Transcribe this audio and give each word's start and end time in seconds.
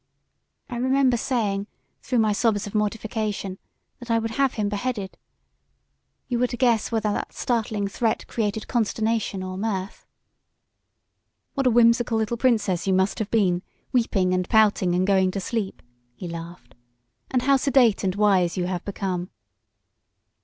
I 0.67 0.77
remember 0.77 1.15
saying, 1.15 1.67
through 2.01 2.17
my 2.17 2.33
sobs 2.33 2.65
of 2.65 2.73
mortification, 2.73 3.59
that 3.99 4.09
I 4.09 4.17
would 4.17 4.31
have 4.31 4.53
him 4.55 4.67
beheaded. 4.67 5.15
You 6.27 6.41
are 6.41 6.47
to 6.47 6.57
guess 6.57 6.91
whether 6.91 7.13
that 7.13 7.33
startling 7.33 7.87
threat 7.87 8.25
created 8.25 8.67
consternation 8.67 9.43
or 9.43 9.59
mirth." 9.59 10.07
"What 11.53 11.67
a 11.67 11.69
whimsical 11.69 12.17
little 12.17 12.35
princess 12.37 12.87
you 12.87 12.93
must 12.93 13.19
have 13.19 13.29
been, 13.29 13.61
weeping 13.91 14.33
and 14.33 14.49
pouting 14.49 14.95
and 14.95 15.05
going 15.05 15.29
to 15.29 15.39
sleep," 15.39 15.83
he 16.15 16.27
laughed. 16.27 16.73
"And 17.29 17.43
how 17.43 17.57
sedate 17.57 18.03
and 18.03 18.15
wise 18.15 18.57
you 18.57 18.65
have 18.65 18.83
become." 18.83 19.29